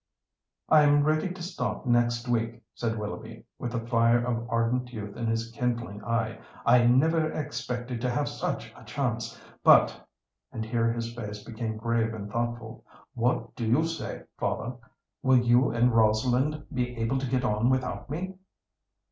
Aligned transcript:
"I'm 0.67 1.03
ready 1.03 1.29
to 1.29 1.43
start 1.43 1.85
next 1.85 2.27
week," 2.27 2.63
said 2.73 2.97
Willoughby, 2.97 3.45
with 3.59 3.73
the 3.73 3.85
fire 3.85 4.17
of 4.25 4.49
ardent 4.49 4.91
youth 4.91 5.15
in 5.15 5.27
his 5.27 5.51
kindling 5.51 6.03
eye. 6.03 6.39
"I 6.65 6.87
never 6.87 7.31
expected 7.31 8.01
to 8.01 8.09
have 8.09 8.27
such 8.27 8.73
a 8.75 8.83
chance. 8.83 9.39
But—" 9.63 10.07
and 10.51 10.65
here 10.65 10.91
his 10.91 11.13
face 11.13 11.43
became 11.43 11.77
grave 11.77 12.15
and 12.15 12.31
thoughtful—"what 12.31 13.55
do 13.55 13.63
you 13.63 13.85
say, 13.85 14.23
father? 14.39 14.75
Will 15.21 15.37
you 15.37 15.69
and 15.69 15.93
Rosalind 15.95 16.63
be 16.73 16.97
able 16.97 17.19
to 17.19 17.29
get 17.29 17.45
on 17.45 17.69
without 17.69 18.09
me?" 18.09 18.39